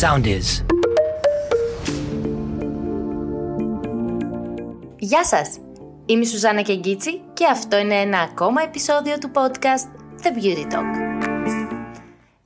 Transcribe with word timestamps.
Sound 0.00 0.26
is. 0.26 0.64
Γεια 4.98 5.24
σας! 5.24 5.58
Είμαι 6.06 6.22
η 6.22 6.26
Σουζάννα 6.26 6.62
Κεγκίτσι 6.62 7.20
και 7.32 7.46
αυτό 7.46 7.78
είναι 7.78 7.94
ένα 7.94 8.18
ακόμα 8.18 8.62
επεισόδιο 8.62 9.18
του 9.18 9.30
podcast 9.34 9.88
The 10.22 10.28
Beauty 10.28 10.72
Talk. 10.72 11.05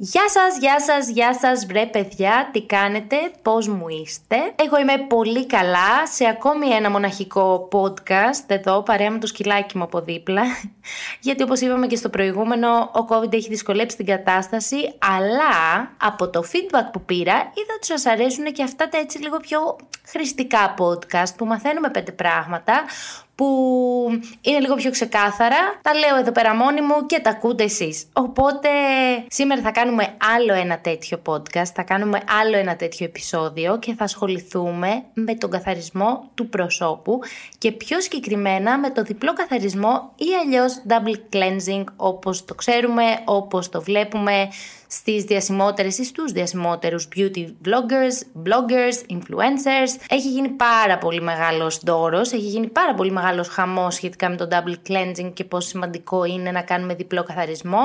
Γεια 0.03 0.29
σας, 0.29 0.59
γεια 0.59 0.81
σας, 0.81 1.09
γεια 1.09 1.35
σας 1.35 1.67
βρε 1.67 1.87
παιδιά, 1.87 2.49
τι 2.53 2.63
κάνετε, 2.63 3.17
πώς 3.43 3.69
μου 3.69 3.89
είστε. 3.89 4.37
Εγώ 4.57 4.79
είμαι 4.79 4.99
πολύ 5.09 5.47
καλά 5.47 6.07
σε 6.07 6.29
ακόμη 6.29 6.69
ένα 6.69 6.91
μοναχικό 6.91 7.69
podcast 7.73 8.45
εδώ 8.47 8.83
παρέα 8.83 9.11
με 9.11 9.19
το 9.19 9.27
σκυλάκι 9.27 9.77
μου 9.77 9.83
από 9.83 10.01
δίπλα. 10.01 10.43
Γιατί 11.27 11.43
όπως 11.43 11.61
είπαμε 11.61 11.87
και 11.87 11.97
στο 11.97 12.09
προηγούμενο, 12.09 12.69
ο 12.79 13.07
COVID 13.09 13.33
έχει 13.33 13.49
δυσκολέψει 13.49 13.97
την 13.97 14.07
κατάσταση, 14.07 14.77
αλλά 14.99 15.91
από 15.97 16.29
το 16.29 16.45
feedback 16.53 16.91
που 16.93 17.01
πήρα 17.01 17.35
είδα 17.35 17.75
ότι 17.77 17.87
σας 17.87 18.07
αρέσουν 18.07 18.45
και 18.45 18.63
αυτά 18.63 18.89
τα 18.89 18.99
έτσι 18.99 19.19
λίγο 19.19 19.37
πιο 19.37 19.77
χρηστικά 20.07 20.75
podcast 20.79 21.35
που 21.37 21.47
μαθαίνουμε 21.47 21.91
πέντε 21.91 22.13
πράγματα 22.13 22.85
που 23.41 24.21
είναι 24.41 24.59
λίγο 24.59 24.75
πιο 24.75 24.91
ξεκάθαρα. 24.91 25.57
Τα 25.83 25.95
λέω 25.95 26.17
εδώ 26.17 26.33
πέρα 26.33 26.55
μόνη 26.55 26.81
μου 26.81 27.07
και 27.07 27.21
τα 27.21 27.31
ακούτε 27.31 27.65
εσείς. 27.65 28.07
Οπότε 28.13 28.69
σήμερα 29.29 29.61
θα 29.63 29.71
κάνουμε 29.71 30.17
άλλο 30.37 30.55
ένα 30.55 30.79
τέτοιο 30.79 31.23
podcast, 31.27 31.71
θα 31.75 31.83
κάνουμε 31.83 32.21
άλλο 32.41 32.57
ένα 32.57 32.77
τέτοιο 32.77 33.07
επεισόδιο 33.07 33.79
και 33.79 33.95
θα 33.95 34.05
ασχοληθούμε 34.05 35.03
με 35.13 35.35
τον 35.35 35.51
καθαρισμό 35.51 36.31
του 36.35 36.49
προσώπου 36.49 37.21
και 37.59 37.73
πιο 37.73 38.01
συγκεκριμένα 38.01 38.79
με 38.79 38.91
το 38.91 39.03
διπλό 39.03 39.33
καθαρισμό 39.33 40.13
ή 40.17 40.29
αλλιώς 40.45 40.83
double 40.89 41.37
cleansing 41.37 41.85
όπως 41.97 42.45
το 42.45 42.55
ξέρουμε, 42.55 43.05
όπως 43.25 43.69
το 43.69 43.83
βλέπουμε 43.83 44.49
στις 44.93 45.25
διασημότερες 45.25 45.99
ή 45.99 46.05
στους 46.05 46.33
διασημότερους 46.33 47.09
beauty 47.17 47.45
vloggers, 47.65 48.47
bloggers, 48.47 49.17
influencers. 49.17 50.03
Έχει 50.09 50.29
γίνει 50.29 50.49
πάρα 50.49 50.99
πολύ 50.99 51.21
μεγάλος 51.21 51.81
δώρος, 51.83 52.33
έχει 52.33 52.43
γίνει 52.43 52.67
πάρα 52.67 52.95
πολύ 52.95 53.11
μεγάλος 53.11 53.49
χαμός 53.49 53.95
σχετικά 53.95 54.29
με 54.29 54.37
το 54.37 54.49
double 54.51 54.91
cleansing 54.91 55.33
και 55.35 55.45
πόσο 55.45 55.69
σημαντικό 55.69 56.25
είναι 56.25 56.51
να 56.51 56.63
κάνουμε 56.63 56.95
διπλό 56.95 57.23
καθαρισμό. 57.23 57.81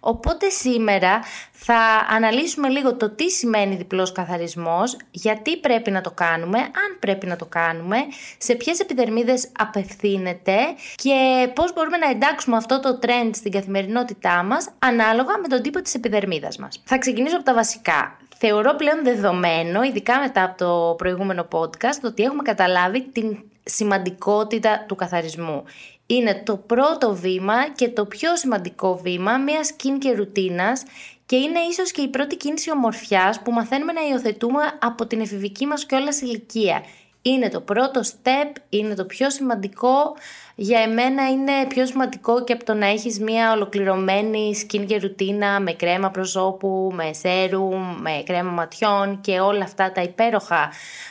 Οπότε 0.00 0.48
σήμερα 0.48 1.20
θα 1.50 2.06
αναλύσουμε 2.10 2.68
λίγο 2.68 2.96
το 2.96 3.10
τι 3.10 3.30
σημαίνει 3.30 3.76
διπλός 3.76 4.12
καθαρισμός, 4.12 4.96
γιατί 5.10 5.56
πρέπει 5.56 5.90
να 5.90 6.00
το 6.00 6.10
κάνουμε, 6.10 6.58
αν 6.58 6.96
πρέπει 6.98 7.26
να 7.26 7.36
το 7.36 7.46
κάνουμε, 7.46 7.96
σε 8.38 8.54
ποιες 8.54 8.80
επιδερμίδες 8.80 9.48
απευθύνεται 9.58 10.56
και 10.94 11.14
πώς 11.54 11.72
μπορούμε 11.72 11.96
να 11.96 12.10
εντάξουμε 12.10 12.56
αυτό 12.56 12.80
το 12.80 12.98
trend 13.02 13.30
στην 13.34 13.50
καθημερινότητά 13.50 14.42
μας 14.42 14.68
ανάλογα 14.78 15.38
με 15.38 15.48
τον 15.48 15.62
τύπο 15.62 15.82
της 15.82 15.94
επιδερμίδας 15.94 16.49
μας. 16.58 16.82
Θα 16.84 16.98
ξεκινήσω 16.98 17.36
από 17.36 17.44
τα 17.44 17.54
βασικά. 17.54 18.16
Θεωρώ 18.36 18.74
πλέον 18.74 19.04
δεδομένο, 19.04 19.82
ειδικά 19.82 20.18
μετά 20.18 20.44
από 20.44 20.64
το 20.64 20.94
προηγούμενο 20.94 21.48
podcast, 21.52 22.00
ότι 22.04 22.22
έχουμε 22.22 22.42
καταλάβει 22.42 23.02
την 23.02 23.38
σημαντικότητα 23.64 24.84
του 24.88 24.94
καθαρισμού. 24.94 25.64
Είναι 26.06 26.42
το 26.44 26.56
πρώτο 26.56 27.14
βήμα 27.14 27.68
και 27.74 27.88
το 27.88 28.06
πιο 28.06 28.36
σημαντικό 28.36 29.00
βήμα 29.02 29.38
μιας 29.38 29.72
και 29.72 30.12
ρουτίνας 30.16 30.82
και 31.26 31.36
είναι 31.36 31.58
ίσως 31.70 31.90
και 31.90 32.00
η 32.00 32.08
πρώτη 32.08 32.36
κίνηση 32.36 32.70
ομορφιάς 32.70 33.40
που 33.40 33.52
μαθαίνουμε 33.52 33.92
να 33.92 34.00
υιοθετούμε 34.10 34.62
από 34.80 35.06
την 35.06 35.20
εφηβική 35.20 35.66
μας 35.66 35.86
κιόλας 35.86 36.20
ηλικία. 36.20 36.82
Είναι 37.22 37.48
το 37.48 37.60
πρώτο 37.60 38.00
step, 38.00 38.56
είναι 38.68 38.94
το 38.94 39.04
πιο 39.04 39.30
σημαντικό 39.30 40.16
για 40.62 40.80
εμένα 40.80 41.30
είναι 41.30 41.52
πιο 41.68 41.86
σημαντικό 41.86 42.44
και 42.44 42.52
από 42.52 42.64
το 42.64 42.74
να 42.74 42.86
έχεις 42.86 43.20
μια 43.20 43.52
ολοκληρωμένη 43.52 44.54
skincare 44.62 44.98
ρουτίνα 45.00 45.60
με 45.60 45.72
κρέμα 45.72 46.10
προσώπου, 46.10 46.90
με 46.94 47.12
σέρουμ, 47.12 48.00
με 48.00 48.22
κρέμα 48.26 48.50
ματιών 48.50 49.20
και 49.20 49.40
όλα 49.40 49.64
αυτά 49.64 49.92
τα 49.92 50.02
υπέροχα 50.02 50.70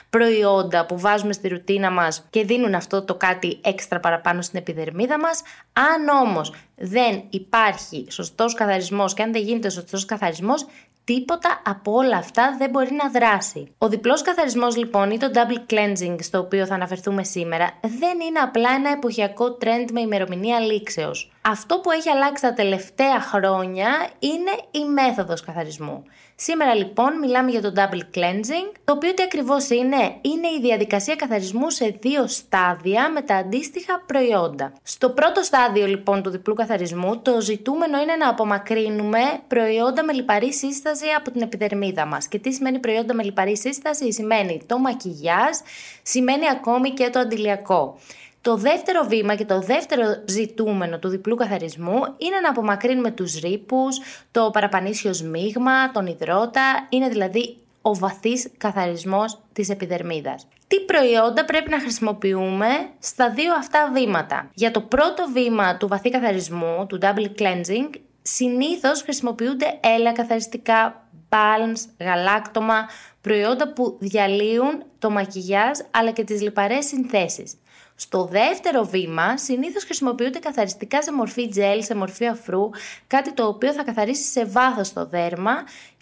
προϊόντα 0.10 0.86
που 0.86 1.00
βάζουμε 1.00 1.34
στη 1.34 1.48
ρουτίνα 1.48 1.92
μας 1.92 2.26
και 2.30 2.44
δίνουν 2.44 2.76
αυτό 2.76 3.02
το 3.02 3.16
κάτι 3.16 3.60
έξτρα 3.62 4.00
παραπάνω 4.00 4.42
στην 4.42 4.60
επιδερμίδα 4.60 5.20
μας. 5.20 5.42
Αν 5.74 6.08
όμως 6.28 6.54
δεν 6.76 7.24
υπάρχει 7.30 8.06
σωστός 8.10 8.54
καθαρισμός 8.54 9.14
και 9.14 9.24
αν 9.24 9.32
δεν 9.32 9.42
γίνεται 9.42 9.70
σωστός 9.70 10.06
καθαρισμός, 10.06 10.66
Τίποτα 11.10 11.62
από 11.66 11.92
όλα 11.92 12.18
αυτά 12.18 12.56
δεν 12.58 12.70
μπορεί 12.70 12.92
να 12.92 13.10
δράσει. 13.10 13.74
Ο 13.78 13.88
διπλός 13.88 14.22
καθαρισμός 14.22 14.78
λοιπόν 14.78 15.12
ή 15.12 15.18
το 15.18 15.32
double 15.34 15.74
cleansing 15.74 16.16
στο 16.20 16.40
οποίο 16.40 16.66
θα 16.66 16.74
αναφερθούμε 16.74 17.24
σήμερα 17.24 17.72
δεν 17.82 18.20
είναι 18.28 18.40
απλά 18.40 18.70
ένα 18.72 18.92
εποχιακό 18.92 19.39
trend 19.46 19.92
με 19.92 20.02
ημερομηνία 20.02 20.60
λήξεως. 20.60 21.32
Αυτό 21.42 21.80
που 21.80 21.92
έχει 21.92 22.10
αλλάξει 22.10 22.44
τα 22.44 22.54
τελευταία 22.54 23.22
χρόνια 23.22 23.88
είναι 24.20 24.52
η 24.72 24.86
μέθοδος 24.86 25.42
καθαρισμού. 25.42 26.04
Σήμερα 26.36 26.76
λοιπόν 26.76 27.20
μιλάμε 27.20 27.52
για 27.52 27.62
το 27.62 27.74
double 27.76 28.18
cleansing, 28.18 28.72
το 28.84 28.94
οποίο 28.94 29.14
τι 29.14 29.24
ακριβώς 29.24 29.70
είναι, 29.70 30.16
είναι 30.22 30.48
η 30.58 30.60
διαδικασία 30.62 31.16
καθαρισμού 31.16 31.70
σε 31.70 31.98
δύο 32.00 32.28
στάδια 32.28 33.10
με 33.10 33.22
τα 33.22 33.36
αντίστοιχα 33.36 34.04
προϊόντα. 34.06 34.74
Στο 34.84 35.10
πρώτο 35.10 35.44
στάδιο 35.44 35.86
λοιπόν 35.86 36.24
του 36.24 36.30
διπλού 36.30 36.54
καθαρισμού 36.54 37.22
το 37.22 37.42
ζητούμενο 37.42 38.02
είναι 38.02 38.16
να 38.16 38.30
απομακρύνουμε 38.30 39.20
προϊόντα 39.48 40.04
με 40.04 40.14
λιπαρή 40.14 40.54
σύσταση 40.54 41.06
από 41.18 41.32
την 41.32 41.42
επιδερμίδα 41.42 42.06
μας. 42.06 42.28
Και 42.28 42.40
τι 42.40 42.54
σημαίνει 42.54 42.80
προϊόντα 42.80 43.14
με 43.14 43.24
λιπαρή 43.24 43.58
σύσταση, 43.58 44.14
σημαίνει 44.14 44.62
το 44.66 44.78
μακιγιάζ, 44.78 45.58
σημαίνει 46.02 46.50
ακόμη 46.50 46.90
και 46.90 47.10
το 47.10 47.20
αντιλιακό. 47.20 47.98
Το 48.42 48.56
δεύτερο 48.56 49.04
βήμα 49.04 49.36
και 49.36 49.46
το 49.46 49.60
δεύτερο 49.60 50.04
ζητούμενο 50.26 51.00
του 51.00 51.08
διπλού 51.08 51.36
καθαρισμού 51.36 52.00
είναι 52.18 52.40
να 52.42 52.50
απομακρύνουμε 52.50 53.12
τους 53.12 53.40
ρήπους, 53.40 54.00
το 54.32 54.50
παραπανήσιο 54.54 55.14
σμίγμα, 55.14 55.92
τον 55.92 56.06
υδρότα, 56.06 56.88
είναι 56.90 57.10
δηλαδή 57.10 57.58
ο 57.82 57.96
βαθύς 57.96 58.50
καθαρισμός 58.58 59.40
της 59.54 59.70
επιδερμίδας. 59.70 60.48
Τι 60.68 60.80
προϊόντα 60.80 61.46
πρέπει 61.46 61.70
να 61.70 61.80
χρησιμοποιούμε 61.80 62.68
στα 63.00 63.30
δύο 63.30 63.54
αυτά 63.54 63.92
βήματα; 63.94 64.50
Για 64.54 64.72
το 64.72 64.82
πρώτο 64.82 65.26
βήμα 65.34 65.78
του 65.78 65.88
βαθύ 65.88 66.10
καθαρισμού, 66.10 66.86
του 66.88 67.00
double 67.02 67.42
cleansing, 67.42 67.90
συνήθως 68.22 69.02
χρησιμοποιούνται 69.02 69.80
έλαια 69.80 70.12
καθαριστικά, 70.12 71.08
balms, 71.30 72.06
γαλάκτομα, 72.06 72.88
προϊόντα 73.22 73.74
που 73.74 73.98
διαλύουν 74.00 74.84
το 75.00 75.10
μακιγιάζ 75.10 75.78
αλλά 75.92 76.12
και 76.12 76.24
τις 76.24 76.42
λιπαρές 76.42 76.86
συνθέσεις. 76.86 77.58
Στο 78.02 78.26
δεύτερο 78.26 78.84
βήμα, 78.84 79.38
συνήθως 79.38 79.84
χρησιμοποιούνται 79.84 80.40
καθαριστικά 80.40 81.02
σε 81.02 81.14
μορφή 81.14 81.48
τζέλ, 81.48 81.84
σε 81.84 81.96
μορφή 81.96 82.28
αφρού, 82.28 82.70
κάτι 83.08 83.34
το 83.34 83.48
οποίο 83.48 83.74
θα 83.74 83.84
καθαρίσει 83.84 84.32
σε 84.32 84.46
βάθος 84.46 84.94
το 84.94 85.06
δέρμα 85.06 85.54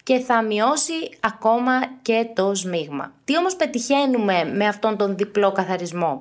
και 0.02 0.18
θα 0.18 0.42
μειώσει 0.42 0.92
ακόμα 1.20 1.72
και 2.02 2.26
το 2.34 2.54
σμίγμα. 2.54 3.12
Τι 3.24 3.36
όμως 3.36 3.56
πετυχαίνουμε 3.56 4.44
με 4.54 4.66
αυτόν 4.66 4.96
τον 4.96 5.16
διπλό 5.16 5.52
καθαρισμό; 5.52 6.20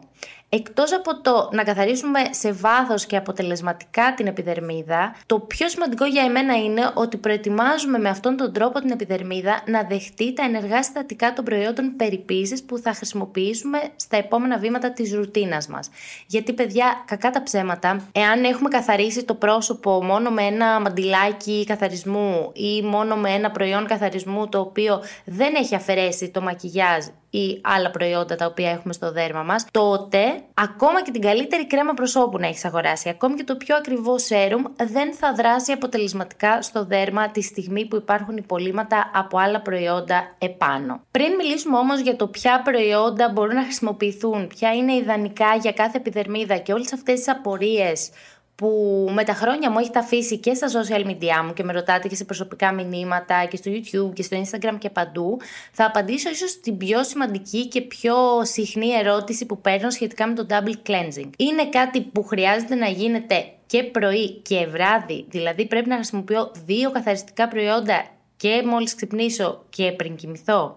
Εκτός 0.49 0.93
από 0.93 1.21
το 1.21 1.49
να 1.51 1.63
καθαρίσουμε 1.63 2.19
σε 2.29 2.51
βάθος 2.51 3.05
και 3.05 3.17
αποτελεσματικά 3.17 4.13
την 4.13 4.27
επιδερμίδα, 4.27 5.15
το 5.25 5.39
πιο 5.39 5.69
σημαντικό 5.69 6.05
για 6.05 6.23
εμένα 6.23 6.55
είναι 6.55 6.91
ότι 6.93 7.17
προετοιμάζουμε 7.17 7.97
με 7.97 8.09
αυτόν 8.09 8.37
τον 8.37 8.53
τρόπο 8.53 8.79
την 8.79 8.91
επιδερμίδα 8.91 9.63
να 9.65 9.83
δεχτεί 9.83 10.33
τα 10.33 10.43
ενεργά 10.43 10.83
συστατικά 10.83 11.33
των 11.33 11.45
προϊόντων 11.45 11.95
περιποίησης 11.95 12.63
που 12.63 12.77
θα 12.77 12.93
χρησιμοποιήσουμε 12.93 13.79
στα 13.95 14.17
επόμενα 14.17 14.57
βήματα 14.57 14.91
της 14.91 15.13
ρουτίνας 15.13 15.67
μας. 15.67 15.89
Γιατί 16.27 16.53
παιδιά, 16.53 17.03
κακά 17.07 17.29
τα 17.29 17.43
ψέματα, 17.43 18.07
εάν 18.11 18.43
έχουμε 18.43 18.69
καθαρίσει 18.69 19.23
το 19.23 19.33
πρόσωπο 19.33 20.03
μόνο 20.03 20.29
με 20.29 20.43
ένα 20.43 20.79
μαντιλάκι 20.79 21.63
καθαρισμού 21.65 22.51
ή 22.53 22.81
μόνο 22.81 23.15
με 23.15 23.29
ένα 23.29 23.51
προϊόν 23.51 23.87
καθαρισμού 23.87 24.49
το 24.49 24.59
οποίο 24.59 25.03
δεν 25.25 25.55
έχει 25.55 25.75
αφαιρέσει 25.75 26.29
το 26.29 26.41
μακιγιάζ 26.41 27.05
ή 27.29 27.59
άλλα 27.63 27.91
προϊόντα 27.91 28.35
τα 28.35 28.45
οποία 28.45 28.69
έχουμε 28.71 28.93
στο 28.93 29.11
δέρμα 29.11 29.43
μας, 29.43 29.65
τότε 29.71 30.19
ακόμα 30.53 31.01
και 31.01 31.11
την 31.11 31.21
καλύτερη 31.21 31.67
κρέμα 31.67 31.93
προσώπου 31.93 32.38
να 32.38 32.47
έχεις 32.47 32.65
αγοράσει, 32.65 33.09
ακόμη 33.09 33.35
και 33.35 33.43
το 33.43 33.55
πιο 33.55 33.75
ακριβό 33.75 34.17
σέρουμ 34.17 34.63
δεν 34.75 35.13
θα 35.13 35.33
δράσει 35.33 35.71
αποτελεσματικά 35.71 36.61
στο 36.61 36.85
δέρμα 36.85 37.29
τη 37.29 37.41
στιγμή 37.41 37.85
που 37.85 37.95
υπάρχουν 37.95 38.38
υπολείμματα 38.38 39.11
από 39.13 39.38
άλλα 39.38 39.61
προϊόντα 39.61 40.35
επάνω. 40.38 41.01
Πριν 41.11 41.35
μιλήσουμε 41.35 41.77
όμως 41.77 42.00
για 42.00 42.15
το 42.15 42.27
ποια 42.27 42.62
προϊόντα 42.62 43.29
μπορούν 43.29 43.56
να 43.56 43.63
χρησιμοποιηθούν, 43.63 44.47
ποια 44.47 44.74
είναι 44.74 44.94
ιδανικά 44.94 45.56
για 45.62 45.71
κάθε 45.71 45.97
επιδερμίδα 45.97 46.57
και 46.57 46.74
όλες 46.74 46.94
αυτές 46.94 47.18
τις 47.18 47.29
απορίες 47.29 48.09
που 48.57 49.09
με 49.13 49.24
τα 49.24 49.33
χρόνια 49.33 49.71
μου 49.71 49.80
έχετε 49.80 50.00
αφήσει 50.00 50.38
και 50.38 50.54
στα 50.54 50.68
social 50.68 51.06
media 51.06 51.45
μου 51.45 51.54
και 51.54 51.63
με 51.63 51.74
ρωτάτε 51.74 52.07
και 52.07 52.15
σε 52.15 52.25
προσωπικά 52.25 52.74
μηνύματα 52.74 53.45
και 53.45 53.57
στο 53.57 53.71
YouTube 53.71 54.13
και 54.13 54.24
στο 54.24 54.42
Instagram 54.42 54.75
και 54.77 54.89
παντού, 54.89 55.38
θα 55.71 55.86
απαντήσω 55.86 56.30
ίσως 56.30 56.50
στην 56.50 56.77
πιο 56.77 57.04
σημαντική 57.04 57.68
και 57.68 57.81
πιο 57.81 58.15
συχνή 58.42 58.89
ερώτηση 58.89 59.45
που 59.45 59.62
παίρνω 59.62 59.89
σχετικά 59.89 60.27
με 60.27 60.33
το 60.33 60.45
double 60.50 60.89
cleansing. 60.89 61.30
Είναι 61.38 61.69
κάτι 61.69 62.01
που 62.01 62.24
χρειάζεται 62.24 62.75
να 62.75 62.88
γίνεται 62.88 63.45
και 63.65 63.83
πρωί 63.83 64.31
και 64.31 64.65
βράδυ, 64.65 65.25
δηλαδή 65.30 65.65
πρέπει 65.65 65.89
να 65.89 65.95
χρησιμοποιώ 65.95 66.51
δύο 66.65 66.92
καθαριστικά 66.92 67.48
προϊόντα 67.48 68.06
και 68.38 68.63
μόλις 68.65 68.95
ξυπνήσω 68.95 69.65
και 69.69 69.92
πριν 69.92 70.15
κοιμηθώ. 70.15 70.75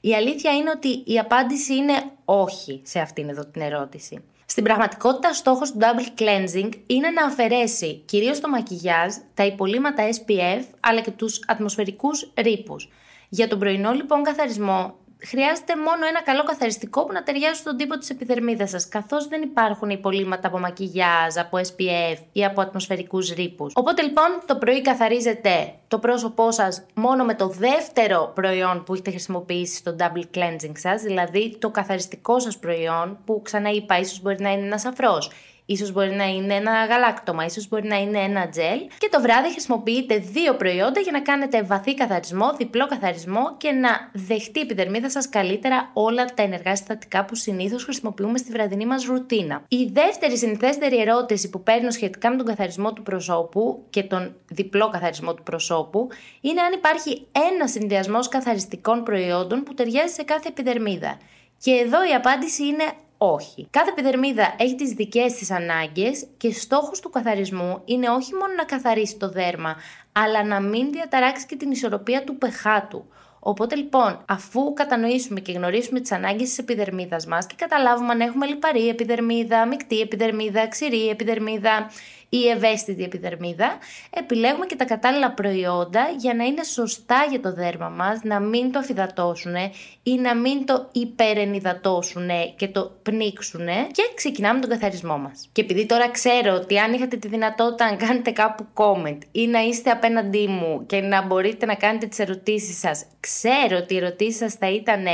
Η 0.00 0.14
αλήθεια 0.14 0.52
είναι 0.52 0.70
ότι 0.70 1.02
η 1.04 1.18
απάντηση 1.18 1.74
είναι 1.74 1.92
όχι 2.24 2.80
σε 2.84 3.00
αυτήν 3.00 3.28
εδώ 3.28 3.46
την 3.46 3.62
ερώτηση. 3.62 4.24
Στην 4.52 4.64
πραγματικότητα, 4.64 5.32
στόχος 5.32 5.72
του 5.72 5.78
double 5.80 6.20
cleansing 6.20 6.70
είναι 6.86 7.10
να 7.10 7.24
αφαιρέσει 7.24 8.02
κυρίως 8.04 8.40
το 8.40 8.48
μακιγιάζ, 8.48 9.14
τα 9.34 9.44
υπολείμματα 9.44 10.02
SPF, 10.08 10.62
αλλά 10.80 11.00
και 11.00 11.10
τους 11.10 11.40
ατμοσφαιρικούς 11.46 12.32
ρήπους. 12.36 12.88
Για 13.28 13.48
τον 13.48 13.58
πρωινό 13.58 13.92
λοιπόν 13.92 14.22
καθαρισμό 14.22 14.94
χρειάζεται 15.26 15.76
μόνο 15.76 16.06
ένα 16.06 16.22
καλό 16.22 16.42
καθαριστικό 16.42 17.04
που 17.04 17.12
να 17.12 17.22
ταιριάζει 17.22 17.58
στον 17.58 17.76
τύπο 17.76 17.98
της 17.98 18.10
επιδερμίδας 18.10 18.70
σας, 18.70 18.88
καθώς 18.88 19.28
δεν 19.28 19.42
υπάρχουν 19.42 19.90
υπολείμματα 19.90 20.48
από 20.48 20.58
μακιγιάζ, 20.58 21.36
από 21.36 21.58
SPF 21.58 22.16
ή 22.32 22.44
από 22.44 22.60
ατμοσφαιρικούς 22.60 23.30
ρήπους. 23.30 23.72
Οπότε 23.76 24.02
λοιπόν 24.02 24.42
το 24.46 24.56
πρωί 24.56 24.82
καθαρίζετε 24.82 25.74
το 25.88 25.98
πρόσωπό 25.98 26.50
σας 26.50 26.86
μόνο 26.94 27.24
με 27.24 27.34
το 27.34 27.48
δεύτερο 27.48 28.32
προϊόν 28.34 28.84
που 28.84 28.92
έχετε 28.92 29.10
χρησιμοποιήσει 29.10 29.76
στο 29.76 29.96
double 29.98 30.36
cleansing 30.36 30.72
σας, 30.76 31.02
δηλαδή 31.02 31.56
το 31.58 31.70
καθαριστικό 31.70 32.40
σας 32.40 32.58
προϊόν 32.58 33.18
που 33.24 33.40
ξανά 33.44 33.70
είπα, 33.70 33.98
ίσως 33.98 34.20
μπορεί 34.20 34.40
να 34.40 34.52
είναι 34.52 34.66
ένας 34.66 34.84
αφρός 34.84 35.30
ίσως 35.66 35.92
μπορεί 35.92 36.10
να 36.14 36.24
είναι 36.24 36.54
ένα 36.54 36.84
γαλάκτομα, 36.84 37.44
ίσως 37.44 37.68
μπορεί 37.68 37.86
να 37.86 37.96
είναι 37.96 38.18
ένα 38.18 38.48
τζελ 38.48 38.78
και 38.98 39.08
το 39.10 39.20
βράδυ 39.20 39.50
χρησιμοποιείτε 39.50 40.16
δύο 40.16 40.54
προϊόντα 40.54 41.00
για 41.00 41.12
να 41.12 41.20
κάνετε 41.20 41.62
βαθύ 41.62 41.94
καθαρισμό, 41.94 42.52
διπλό 42.56 42.86
καθαρισμό 42.86 43.56
και 43.56 43.70
να 43.70 44.10
δεχτεί 44.12 44.58
η 44.58 44.62
επιδερμίδα 44.62 45.10
σας 45.10 45.28
καλύτερα 45.28 45.90
όλα 45.92 46.24
τα 46.24 46.42
ενεργά 46.42 46.76
συστατικά 46.76 47.24
που 47.24 47.34
συνήθως 47.34 47.84
χρησιμοποιούμε 47.84 48.38
στη 48.38 48.52
βραδινή 48.52 48.86
μας 48.86 49.04
ρουτίνα. 49.04 49.64
Η 49.68 49.90
δεύτερη 49.92 50.38
συνηθέστερη 50.38 51.00
ερώτηση 51.00 51.50
που 51.50 51.62
παίρνω 51.62 51.90
σχετικά 51.90 52.30
με 52.30 52.36
τον 52.36 52.46
καθαρισμό 52.46 52.92
του 52.92 53.02
προσώπου 53.02 53.84
και 53.90 54.02
τον 54.02 54.34
διπλό 54.48 54.88
καθαρισμό 54.88 55.34
του 55.34 55.42
προσώπου 55.42 56.08
είναι 56.40 56.60
αν 56.60 56.72
υπάρχει 56.72 57.26
ένας 57.50 57.70
συνδυασμός 57.70 58.28
καθαριστικών 58.28 59.02
προϊόντων 59.02 59.62
που 59.62 59.74
ταιριάζει 59.74 60.12
σε 60.12 60.22
κάθε 60.22 60.48
επιδερμίδα. 60.48 61.18
Και 61.58 61.70
εδώ 61.70 62.08
η 62.10 62.14
απάντηση 62.14 62.66
είναι 62.66 62.84
όχι. 63.24 63.66
Κάθε 63.70 63.90
επιδερμίδα 63.90 64.54
έχει 64.58 64.74
τις 64.74 64.90
δικές 64.90 65.32
της 65.32 65.50
ανάγκες 65.50 66.26
και 66.36 66.52
στόχος 66.52 67.00
του 67.00 67.10
καθαρισμού 67.10 67.82
είναι 67.84 68.08
όχι 68.08 68.34
μόνο 68.34 68.54
να 68.56 68.64
καθαρίσει 68.64 69.16
το 69.16 69.28
δέρμα, 69.30 69.76
αλλά 70.12 70.44
να 70.44 70.60
μην 70.60 70.92
διαταράξει 70.92 71.46
και 71.46 71.56
την 71.56 71.70
ισορροπία 71.70 72.24
του 72.24 72.38
pH 72.40 72.82
του. 72.88 73.06
Οπότε 73.44 73.74
λοιπόν, 73.74 74.24
αφού 74.28 74.72
κατανοήσουμε 74.72 75.40
και 75.40 75.52
γνωρίσουμε 75.52 76.00
τις 76.00 76.12
ανάγκες 76.12 76.48
της 76.48 76.58
επιδερμίδας 76.58 77.26
μας 77.26 77.46
και 77.46 77.54
καταλάβουμε 77.58 78.12
αν 78.12 78.20
έχουμε 78.20 78.46
λιπαρή 78.46 78.88
επιδερμίδα, 78.88 79.66
μεικτή 79.66 80.00
επιδερμίδα, 80.00 80.68
ξηρή 80.68 81.08
επιδερμίδα 81.08 81.90
ή 82.34 82.48
ευαίσθητη 82.48 83.02
επιδερμίδα, 83.02 83.78
επιλέγουμε 84.10 84.66
και 84.66 84.76
τα 84.76 84.84
κατάλληλα 84.84 85.32
προϊόντα 85.32 86.14
για 86.18 86.34
να 86.34 86.44
είναι 86.44 86.64
σωστά 86.64 87.26
για 87.30 87.40
το 87.40 87.52
δέρμα 87.52 87.88
μας, 87.88 88.22
να 88.22 88.40
μην 88.40 88.72
το 88.72 88.78
αφυδατώσουν 88.78 89.54
ή 90.02 90.14
να 90.14 90.36
μην 90.36 90.66
το 90.66 90.88
υπερενυδατώσουν 90.92 92.28
και 92.56 92.68
το 92.68 92.98
πνίξουν 93.02 93.66
και 93.66 94.02
ξεκινάμε 94.14 94.60
τον 94.60 94.70
καθαρισμό 94.70 95.18
μας. 95.18 95.48
Και 95.52 95.60
επειδή 95.60 95.86
τώρα 95.86 96.10
ξέρω 96.10 96.54
ότι 96.54 96.78
αν 96.78 96.92
είχατε 96.92 97.16
τη 97.16 97.28
δυνατότητα 97.28 97.90
να 97.90 97.96
κάνετε 97.96 98.30
κάπου 98.30 98.66
comment 98.74 99.18
ή 99.32 99.46
να 99.46 99.60
είστε 99.60 99.90
απέναντί 99.90 100.46
μου 100.46 100.86
και 100.86 101.00
να 101.00 101.22
μπορείτε 101.22 101.66
να 101.66 101.74
κάνετε 101.74 102.06
τις 102.06 102.18
ερωτήσεις 102.18 102.78
σας, 102.78 103.04
ξέρω 103.20 103.76
ότι 103.76 103.94
οι 103.94 103.96
ερωτήσεις 103.96 104.36
σας 104.36 104.54
θα 104.54 104.70
ήταν 104.70 105.04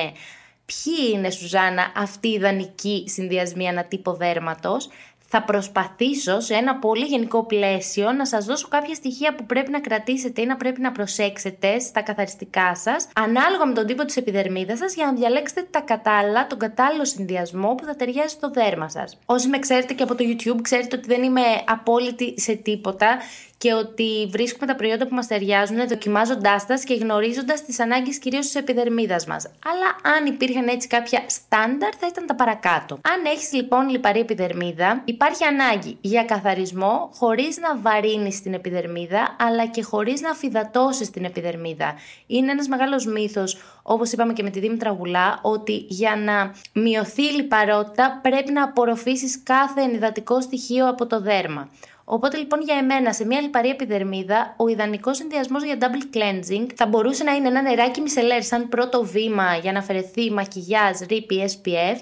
ποιοι 0.69 1.11
είναι 1.13 1.31
Σουζάνα 1.31 1.93
αυτοί 1.97 2.29
οι 2.29 2.33
ιδανικοί 2.33 3.05
συνδυασμοί 3.07 3.69
ανατύπω 3.69 4.15
δέρματος, 4.15 4.89
θα 5.31 5.43
προσπαθήσω 5.43 6.41
σε 6.41 6.55
ένα 6.55 6.77
πολύ 6.77 7.05
γενικό 7.05 7.45
πλαίσιο 7.45 8.13
να 8.13 8.27
σας 8.27 8.45
δώσω 8.45 8.69
κάποια 8.69 8.95
στοιχεία 8.95 9.35
που 9.35 9.47
πρέπει 9.47 9.71
να 9.71 9.81
κρατήσετε 9.81 10.41
ή 10.41 10.47
να 10.47 10.57
πρέπει 10.57 10.81
να 10.81 10.93
προσέξετε 10.93 11.79
στα 11.79 12.03
καθαριστικά 12.03 12.75
σας, 12.75 13.09
ανάλογα 13.15 13.67
με 13.67 13.73
τον 13.75 13.87
τύπο 13.87 14.05
της 14.05 14.17
επιδερμίδας 14.17 14.79
σας, 14.79 14.95
για 14.95 15.07
να 15.07 15.13
διαλέξετε 15.13 15.67
τα 15.71 15.81
κατάλληλα, 15.81 16.47
τον 16.47 16.59
κατάλληλο 16.59 17.05
συνδυασμό 17.05 17.75
που 17.75 17.85
θα 17.85 17.97
ταιριάζει 17.97 18.29
στο 18.35 18.51
δέρμα 18.51 18.89
σας. 18.89 19.19
Όσοι 19.27 19.49
με 19.49 19.59
ξέρετε 19.59 19.95
και 19.95 20.03
από 20.03 20.15
το 20.15 20.25
YouTube, 20.29 20.61
ξέρετε 20.63 20.97
ότι 20.97 21.07
δεν 21.07 21.23
είμαι 21.23 21.43
απόλυτη 21.67 22.41
σε 22.41 22.55
τίποτα 22.55 23.19
και 23.59 23.73
ότι 23.73 24.29
βρίσκουμε 24.31 24.67
τα 24.67 24.77
προϊόντα 24.77 25.07
που 25.07 25.15
μας 25.15 25.27
ταιριάζουν 25.27 25.89
δοκιμάζοντάς 25.89 26.67
τα 26.67 26.75
και 26.75 26.95
γνωρίζοντας 26.95 27.65
τις 27.65 27.81
ανάγκες 27.81 28.19
κυρίως 28.19 28.45
της 28.45 28.55
επιδερμίδας 28.55 29.27
μας. 29.27 29.47
Αλλά 29.47 30.17
αν 30.17 30.27
υπήρχαν 30.27 30.69
έτσι 30.69 30.89
κάποια 30.89 31.23
στάνταρ, 31.27 31.91
θα 32.01 32.07
ήταν 32.07 32.27
τα 32.27 32.35
παρακάτω. 32.35 32.95
Αν 32.95 33.25
έχεις 33.25 33.53
λοιπόν 33.53 33.89
λιπαρή 33.89 34.21
επιδερμίδα, 34.21 35.03
υπάρχει 35.05 35.45
ανάγκη 35.45 35.99
για 36.01 36.25
καθαρισμό 36.25 37.11
χωρίς 37.15 37.59
να 37.59 37.77
βαρύνεις 37.77 38.43
την 38.43 38.55
επιδερμίδα, 38.55 39.37
αλλά 39.41 39.67
και 39.67 39.83
χωρίς 39.83 40.21
να 40.21 40.31
αφυδατώσει 40.31 41.13
την 41.13 41.25
επιδερμίδα. 41.25 41.95
Είναι 42.27 42.51
ένας 42.51 42.69
μεγάλος 42.69 43.07
μύθος, 43.07 43.59
όπως 43.83 44.13
είπαμε 44.13 44.33
και 44.33 44.43
με 44.43 44.51
τη 44.51 44.61
Δήμητρα 44.61 44.91
Γουλά, 44.91 45.39
ότι 45.43 45.85
για 45.89 46.17
να 46.17 46.55
μειωθεί 46.73 47.23
η 47.23 47.33
λιπαρότητα 47.33 48.19
πρέπει 48.23 48.53
να 48.53 48.65
απορροφήσεις 48.65 49.43
κάθε 49.43 49.81
ενυδατικό 49.81 50.41
στοιχείο 50.41 50.89
από 50.89 51.07
το 51.07 51.21
δέρμα. 51.21 51.69
Οπότε 52.11 52.37
λοιπόν 52.37 52.61
για 52.63 52.77
εμένα 52.77 53.13
σε 53.13 53.27
μια 53.27 53.41
λιπαρή 53.41 53.69
επιδερμίδα, 53.69 54.55
ο 54.57 54.69
ιδανικός 54.69 55.17
συνδυασμός 55.17 55.65
για 55.65 55.79
double 55.81 56.17
cleansing 56.17 56.67
θα 56.75 56.87
μπορούσε 56.87 57.25
να 57.25 57.33
είναι 57.33 57.49
ένα 57.49 57.63
νεράκι 57.63 58.01
μισελέρ 58.01 58.43
σαν 58.43 58.69
πρώτο 58.69 59.05
βήμα 59.05 59.57
για 59.57 59.73
να 59.73 59.79
αφαιρεθεί 59.79 60.31
μακιγιάζ, 60.31 60.99
ρήπη, 61.09 61.51
SPF 61.51 61.97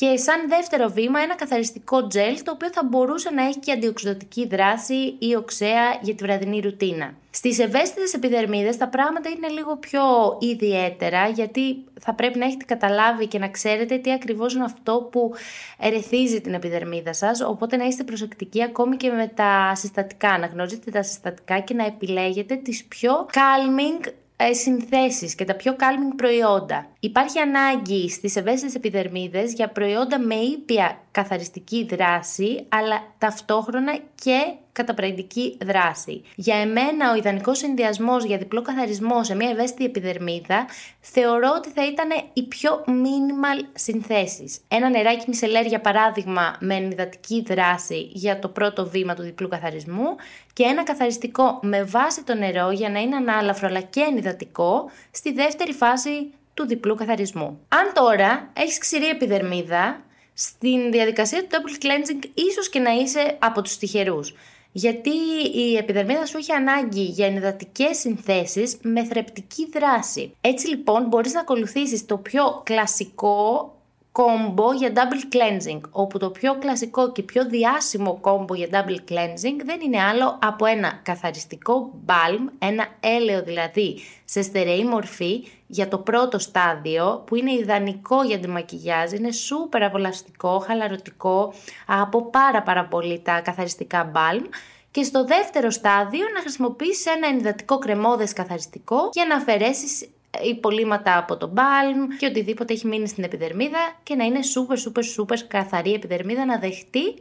και 0.00 0.16
σαν 0.16 0.48
δεύτερο 0.48 0.88
βήμα 0.88 1.20
ένα 1.20 1.34
καθαριστικό 1.34 2.06
τζελ 2.06 2.42
το 2.42 2.50
οποίο 2.50 2.68
θα 2.72 2.84
μπορούσε 2.84 3.30
να 3.30 3.42
έχει 3.46 3.58
και 3.58 3.72
αντιοξυδοτική 3.72 4.46
δράση 4.46 5.16
ή 5.18 5.34
οξέα 5.36 5.98
για 6.00 6.14
τη 6.14 6.24
βραδινή 6.24 6.60
ρουτίνα. 6.60 7.14
Στις 7.30 7.58
ευαίσθητες 7.58 8.14
επιδερμίδες 8.14 8.76
τα 8.76 8.88
πράγματα 8.88 9.28
είναι 9.28 9.48
λίγο 9.48 9.76
πιο 9.76 10.02
ιδιαίτερα 10.38 11.28
γιατί 11.28 11.84
θα 12.00 12.14
πρέπει 12.14 12.38
να 12.38 12.44
έχετε 12.44 12.64
καταλάβει 12.64 13.26
και 13.26 13.38
να 13.38 13.48
ξέρετε 13.48 13.98
τι 13.98 14.12
ακριβώς 14.12 14.54
είναι 14.54 14.64
αυτό 14.64 15.08
που 15.12 15.32
ερεθίζει 15.78 16.40
την 16.40 16.54
επιδερμίδα 16.54 17.12
σας 17.12 17.40
οπότε 17.40 17.76
να 17.76 17.84
είστε 17.84 18.04
προσεκτικοί 18.04 18.62
ακόμη 18.62 18.96
και 18.96 19.10
με 19.10 19.26
τα 19.26 19.72
συστατικά, 19.74 20.38
να 20.38 20.46
γνωρίζετε 20.46 20.90
τα 20.90 21.02
συστατικά 21.02 21.58
και 21.58 21.74
να 21.74 21.86
επιλέγετε 21.86 22.56
τις 22.56 22.84
πιο 22.84 23.26
calming 23.32 24.12
ε, 24.42 24.52
συνθέσεις 24.52 25.34
και 25.34 25.44
τα 25.44 25.54
πιο 25.54 25.76
calming 25.78 26.14
προϊόντα. 26.16 26.86
Υπάρχει 27.02 27.38
ανάγκη 27.38 28.08
στις 28.08 28.36
ευαίσθητες 28.36 28.74
επιδερμίδες 28.74 29.52
για 29.52 29.68
προϊόντα 29.68 30.18
με 30.18 30.34
ήπια 30.34 31.00
καθαριστική 31.10 31.86
δράση, 31.90 32.66
αλλά 32.68 33.02
ταυτόχρονα 33.18 33.98
και 34.14 34.54
καταπραγητική 34.72 35.56
δράση. 35.64 36.22
Για 36.34 36.56
εμένα, 36.56 37.10
ο 37.12 37.14
ιδανικός 37.14 37.58
συνδυασμός 37.58 38.24
για 38.24 38.38
διπλό 38.38 38.62
καθαρισμό 38.62 39.24
σε 39.24 39.34
μια 39.34 39.50
ευαίσθητη 39.50 39.84
επιδερμίδα 39.84 40.66
θεωρώ 41.00 41.52
ότι 41.56 41.70
θα 41.70 41.86
ήταν 41.86 42.08
οι 42.32 42.42
πιο 42.42 42.84
minimal 42.86 43.64
συνθέσεις. 43.74 44.58
Ένα 44.68 44.88
νεράκι 44.88 45.24
μισελέρ, 45.28 45.66
για 45.66 45.80
παράδειγμα, 45.80 46.56
με 46.60 46.74
ενυδατική 46.74 47.42
δράση 47.46 48.08
για 48.12 48.38
το 48.38 48.48
πρώτο 48.48 48.88
βήμα 48.88 49.14
του 49.14 49.22
διπλού 49.22 49.48
καθαρισμού 49.48 50.16
και 50.52 50.62
ένα 50.62 50.82
καθαριστικό 50.82 51.58
με 51.62 51.82
βάση 51.84 52.24
το 52.24 52.34
νερό 52.34 52.70
για 52.70 52.90
να 52.90 53.00
είναι 53.00 53.16
ανάλαφρο 53.16 53.68
αλλά 53.68 53.80
και 53.80 54.00
ενυδατικό 54.00 54.90
στη 55.10 55.32
δεύτερη 55.32 55.72
φάση 55.72 56.32
του 56.60 56.66
διπλού 56.66 56.94
καθαρισμού. 56.94 57.60
Αν 57.68 57.92
τώρα 57.94 58.50
έχεις 58.52 58.78
ξηρή 58.78 59.06
επιδερμίδα, 59.06 60.04
στην 60.34 60.90
διαδικασία 60.90 61.40
του 61.40 61.48
double 61.50 61.84
cleansing 61.84 62.30
ίσως 62.34 62.68
και 62.68 62.78
να 62.78 62.90
είσαι 62.90 63.36
από 63.38 63.62
τους 63.62 63.76
τυχερούς. 63.76 64.34
Γιατί 64.72 65.10
η 65.54 65.76
επιδερμίδα 65.76 66.26
σου 66.26 66.36
έχει 66.36 66.52
ανάγκη 66.52 67.02
για 67.02 67.26
ενυδατικές 67.26 67.98
συνθέσεις 67.98 68.78
με 68.82 69.04
θρεπτική 69.04 69.68
δράση. 69.72 70.34
Έτσι 70.40 70.68
λοιπόν 70.68 71.06
μπορείς 71.06 71.32
να 71.32 71.40
ακολουθήσεις 71.40 72.06
το 72.06 72.16
πιο 72.16 72.60
κλασικό 72.64 73.74
κόμπο 74.12 74.72
για 74.72 74.92
double 74.94 75.34
cleansing, 75.34 75.80
όπου 75.90 76.18
το 76.18 76.30
πιο 76.30 76.58
κλασικό 76.58 77.12
και 77.12 77.22
πιο 77.22 77.46
διάσημο 77.46 78.18
κόμπο 78.20 78.54
για 78.54 78.68
double 78.70 79.12
cleansing 79.12 79.56
δεν 79.64 79.80
είναι 79.80 80.02
άλλο 80.02 80.38
από 80.42 80.66
ένα 80.66 81.00
καθαριστικό 81.02 81.90
balm, 82.06 82.52
ένα 82.58 82.86
έλαιο 83.00 83.42
δηλαδή 83.42 84.00
σε 84.24 84.42
στερεή 84.42 84.84
μορφή 84.84 85.44
για 85.66 85.88
το 85.88 85.98
πρώτο 85.98 86.38
στάδιο 86.38 87.22
που 87.26 87.34
είναι 87.34 87.52
ιδανικό 87.52 88.22
για 88.22 88.38
τη 88.38 88.48
μακιγιάζ, 88.48 89.12
είναι 89.12 89.32
σούπερ 89.32 89.82
απολαυστικό, 89.82 90.58
χαλαρωτικό 90.58 91.52
από 91.86 92.30
πάρα 92.30 92.62
πάρα 92.62 92.84
πολύ 92.84 93.20
τα 93.20 93.40
καθαριστικά 93.40 94.12
balm 94.14 94.44
και 94.90 95.02
στο 95.02 95.24
δεύτερο 95.24 95.70
στάδιο 95.70 96.24
να 96.34 96.40
χρησιμοποιήσεις 96.40 97.06
ένα 97.06 97.26
ενυδατικό 97.26 97.78
κρεμόδες 97.78 98.32
καθαριστικό 98.32 99.10
για 99.12 99.26
να 99.26 99.36
αφαιρέσεις 99.36 100.08
υπολείμματα 100.42 101.18
από 101.18 101.36
το 101.36 101.46
μπάλμ 101.46 102.08
και 102.18 102.26
οτιδήποτε 102.26 102.72
έχει 102.72 102.86
μείνει 102.86 103.08
στην 103.08 103.24
επιδερμίδα 103.24 103.78
και 104.02 104.14
να 104.14 104.24
είναι 104.24 104.38
super 104.54 104.74
super 104.74 105.02
super 105.02 105.38
καθαρή 105.48 105.92
επιδερμίδα 105.92 106.44
να 106.44 106.58
δεχτεί 106.58 107.14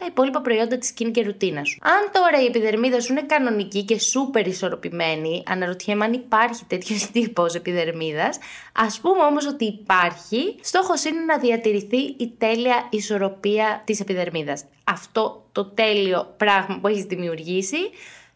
τα 0.00 0.06
υπόλοιπα 0.06 0.40
προϊόντα 0.40 0.78
της 0.78 0.94
skin 0.94 1.10
και 1.12 1.22
ρουτίνας 1.22 1.68
σου. 1.68 1.78
Αν 1.82 2.10
τώρα 2.12 2.42
η 2.42 2.46
επιδερμίδα 2.46 3.00
σου 3.00 3.12
είναι 3.12 3.22
κανονική 3.22 3.84
και 3.84 3.96
super 3.96 4.46
ισορροπημένη, 4.46 5.42
αναρωτιέμαι 5.46 6.04
αν 6.04 6.12
υπάρχει 6.12 6.64
τέτοιο 6.64 6.96
τύπος 7.12 7.54
επιδερμίδας, 7.54 8.38
ας 8.72 9.00
πούμε 9.00 9.22
όμως 9.22 9.46
ότι 9.46 9.64
υπάρχει, 9.64 10.56
στόχος 10.60 11.04
είναι 11.04 11.20
να 11.20 11.38
διατηρηθεί 11.38 11.96
η 11.96 12.32
τέλεια 12.38 12.86
ισορροπία 12.90 13.82
της 13.84 14.00
επιδερμίδας. 14.00 14.64
Αυτό 14.84 15.44
το 15.52 15.64
τέλειο 15.64 16.34
πράγμα 16.36 16.78
που 16.80 16.88
έχεις 16.88 17.04
δημιουργήσει 17.04 17.78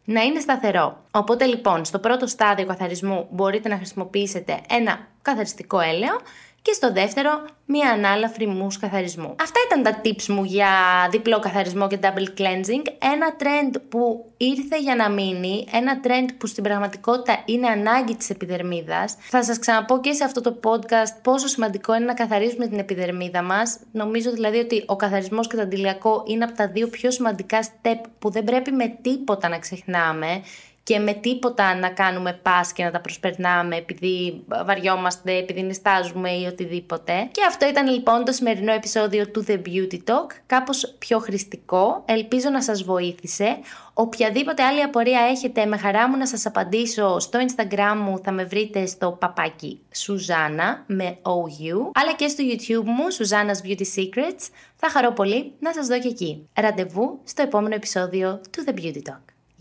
να 0.05 0.23
είναι 0.23 0.41
σταθερό. 0.41 1.05
Οπότε 1.11 1.45
λοιπόν, 1.45 1.85
στο 1.85 1.99
πρώτο 1.99 2.27
στάδιο 2.27 2.67
καθαρισμού 2.67 3.27
μπορείτε 3.31 3.69
να 3.69 3.77
χρησιμοποιήσετε 3.77 4.61
ένα 4.69 5.09
καθαριστικό 5.23 5.81
έλαιο 5.81 6.21
και 6.63 6.73
στο 6.73 6.93
δεύτερο 6.93 7.45
μία 7.67 7.91
ανάλαφρη 7.91 8.47
μους 8.47 8.79
καθαρισμού. 8.79 9.35
Αυτά 9.41 9.61
ήταν 9.67 9.83
τα 9.83 10.01
tips 10.05 10.27
μου 10.27 10.45
για 10.45 10.69
διπλό 11.11 11.39
καθαρισμό 11.39 11.89
και 11.89 11.99
double 12.03 12.41
cleansing. 12.41 12.83
Ένα 12.99 13.37
trend 13.39 13.81
που 13.89 14.33
ήρθε 14.37 14.79
για 14.81 14.97
να 14.97 15.11
μείνει, 15.11 15.67
ένα 15.73 16.01
trend 16.05 16.29
που 16.39 16.47
στην 16.47 16.63
πραγματικότητα 16.63 17.43
είναι 17.45 17.69
ανάγκη 17.69 18.15
της 18.15 18.31
επιδερμίδας. 18.31 19.17
Θα 19.21 19.45
σας 19.45 19.59
ξαναπώ 19.59 20.01
και 20.01 20.13
σε 20.13 20.25
αυτό 20.25 20.41
το 20.41 20.61
podcast 20.65 21.21
πόσο 21.23 21.47
σημαντικό 21.47 21.95
είναι 21.95 22.05
να 22.05 22.15
καθαρίσουμε 22.15 22.67
την 22.67 22.79
επιδερμίδα 22.79 23.43
μας. 23.43 23.79
Νομίζω 23.93 24.31
δηλαδή 24.31 24.59
ότι 24.59 24.85
ο 24.87 24.97
καθαρισμός 24.97 25.47
και 25.47 25.57
το 25.57 25.63
αντιλιακό 25.63 26.23
είναι 26.27 26.45
από 26.45 26.57
τα 26.57 26.69
δύο 26.69 26.89
πιο 26.89 27.11
σημαντικά 27.11 27.63
step 27.63 28.01
που 28.19 28.31
δεν 28.31 28.45
πρέπει 28.45 28.71
με 28.73 28.99
τίποτα 29.03 29.49
να 29.49 29.59
ξεχνάμε 29.59 30.43
και 30.83 30.99
με 30.99 31.13
τίποτα 31.13 31.75
να 31.75 31.89
κάνουμε 31.89 32.33
πας 32.43 32.73
και 32.73 32.85
να 32.85 32.91
τα 32.91 33.01
προσπερνάμε 33.01 33.77
επειδή 33.77 34.45
βαριόμαστε, 34.65 35.37
επειδή 35.37 35.63
νιστάζουμε 35.63 36.31
ή 36.31 36.47
οτιδήποτε. 36.47 37.29
Και 37.31 37.45
αυτό 37.49 37.69
ήταν 37.69 37.89
λοιπόν 37.89 38.25
το 38.25 38.33
σημερινό 38.33 38.73
επεισόδιο 38.73 39.29
του 39.29 39.45
The 39.49 39.61
Beauty 39.67 39.97
Talk, 39.97 40.27
κάπως 40.47 40.95
πιο 40.99 41.19
χρηστικό, 41.19 42.03
ελπίζω 42.05 42.51
να 42.51 42.63
σας 42.63 42.83
βοήθησε. 42.83 43.59
Οποιαδήποτε 43.95 44.63
άλλη 44.63 44.83
απορία 44.83 45.21
έχετε, 45.21 45.65
με 45.65 45.77
χαρά 45.77 46.09
μου 46.09 46.17
να 46.17 46.27
σας 46.27 46.47
απαντήσω 46.47 47.19
στο 47.19 47.39
Instagram 47.39 47.97
μου, 47.97 48.21
θα 48.25 48.33
με 48.33 48.45
βρείτε 48.45 48.87
στο 48.87 49.17
παπάκι 49.21 49.81
Σουζάνα 49.95 50.85
με 50.87 51.19
OU, 51.23 51.91
αλλά 51.95 52.15
και 52.17 52.29
στο 52.29 52.45
YouTube 52.47 52.85
μου, 52.85 53.05
Susanna's 53.19 53.67
Beauty 53.69 53.85
Secrets. 53.97 54.49
Θα 54.77 54.91
χαρώ 54.91 55.13
πολύ 55.13 55.53
να 55.59 55.73
σας 55.73 55.87
δω 55.87 55.99
και 55.99 56.09
εκεί. 56.09 56.49
Ραντεβού 56.55 57.21
στο 57.25 57.43
επόμενο 57.43 57.75
επεισόδιο 57.75 58.41
του 58.51 58.65
The 58.67 58.79
Beauty 58.79 59.11
Talk. 59.11 59.32